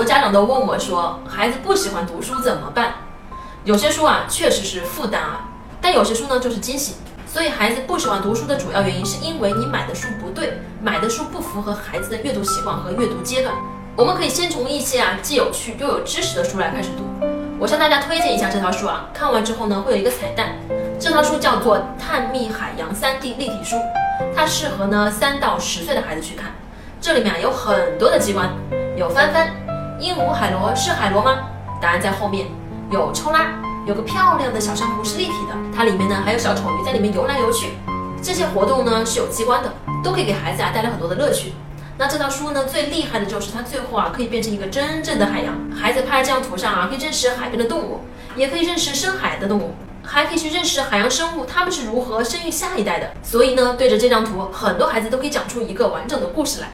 [0.00, 2.94] 多家长都问我说，孩子不喜欢读书怎么办？
[3.64, 6.94] 有些书啊确实是负担啊，但有些书呢就是惊喜。
[7.26, 13.54] 所以孩子不喜欢读书的主要原因，是因为你买的书不对，买的书不符合孩子的阅读习惯和阅读阶段。
[13.94, 17.04] 我们可以先从一些啊既有趣又有知识的书来开始读。
[17.58, 20.56] 我向大家推荐一下这套书啊，看完之后呢会有一个彩蛋。
[20.98, 23.76] 这套书叫做《探秘海洋 3D 立体书》，
[24.34, 26.52] 它适合呢三到十岁的孩子去看。
[27.02, 28.48] 这里面啊有很多的机关，
[28.96, 29.50] 有翻翻，
[30.00, 31.40] 鹦鹉海螺是海螺吗？
[31.78, 32.46] 答案在后面。
[32.90, 33.52] 有抽拉。
[33.86, 37.74] 有个漂亮的小珊瑚是立体的，它里面呢还有小丑鱼在里面游来游去。
[38.22, 39.70] 这些活动呢是有机关的，
[40.02, 41.52] 都可以给孩子啊带来很多的乐趣。
[41.98, 48.00] 那这套书呢最厉害的就是它最后啊可以变成一个真正的海洋，孩子拍这张图上啊可以认识海边的动物，
[48.36, 53.10] 也可以认识深海的动物，还可以去认识海洋生物它们是如何生育下一代的。
[53.22, 56.68] 所以呢对着这张图，很多孩子都可以讲出一个完整的故事来。